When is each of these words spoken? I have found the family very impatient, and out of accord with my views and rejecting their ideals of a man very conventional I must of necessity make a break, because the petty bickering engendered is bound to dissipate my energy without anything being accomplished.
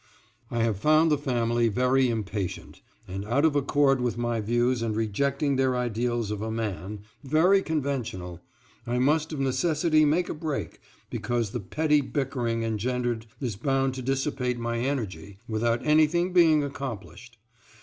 I 0.49 0.63
have 0.63 0.79
found 0.79 1.11
the 1.11 1.15
family 1.19 1.67
very 1.67 2.09
impatient, 2.09 2.81
and 3.07 3.23
out 3.23 3.45
of 3.45 3.55
accord 3.55 4.01
with 4.01 4.17
my 4.17 4.41
views 4.41 4.81
and 4.81 4.95
rejecting 4.95 5.57
their 5.57 5.75
ideals 5.75 6.31
of 6.31 6.41
a 6.41 6.49
man 6.49 7.01
very 7.23 7.61
conventional 7.61 8.41
I 8.87 8.97
must 8.97 9.31
of 9.31 9.39
necessity 9.39 10.03
make 10.03 10.27
a 10.27 10.33
break, 10.33 10.79
because 11.11 11.51
the 11.51 11.59
petty 11.59 12.01
bickering 12.01 12.63
engendered 12.63 13.27
is 13.39 13.55
bound 13.55 13.93
to 13.93 14.01
dissipate 14.01 14.57
my 14.57 14.79
energy 14.79 15.37
without 15.47 15.85
anything 15.85 16.33
being 16.33 16.63
accomplished. 16.63 17.37